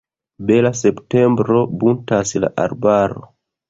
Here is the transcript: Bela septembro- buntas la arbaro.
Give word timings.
Bela 0.51 0.71
septembro- 0.79 1.63
buntas 1.85 2.37
la 2.43 2.53
arbaro. 2.69 3.29